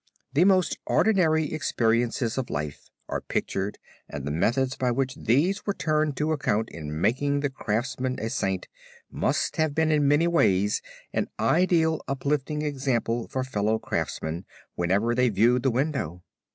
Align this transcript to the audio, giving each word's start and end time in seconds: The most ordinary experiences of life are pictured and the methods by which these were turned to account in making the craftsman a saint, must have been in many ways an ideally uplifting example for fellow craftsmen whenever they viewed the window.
The 0.33 0.45
most 0.45 0.79
ordinary 0.87 1.53
experiences 1.53 2.35
of 2.35 2.49
life 2.49 2.89
are 3.07 3.21
pictured 3.21 3.77
and 4.09 4.25
the 4.25 4.31
methods 4.31 4.75
by 4.75 4.89
which 4.89 5.13
these 5.13 5.63
were 5.67 5.75
turned 5.75 6.17
to 6.17 6.31
account 6.31 6.71
in 6.71 6.99
making 6.99 7.41
the 7.41 7.51
craftsman 7.51 8.19
a 8.19 8.31
saint, 8.31 8.67
must 9.11 9.57
have 9.57 9.75
been 9.75 9.91
in 9.91 10.07
many 10.07 10.25
ways 10.27 10.81
an 11.13 11.27
ideally 11.39 11.99
uplifting 12.07 12.63
example 12.63 13.27
for 13.27 13.43
fellow 13.43 13.77
craftsmen 13.77 14.45
whenever 14.73 15.13
they 15.13 15.29
viewed 15.29 15.61
the 15.61 15.69
window. 15.69 16.23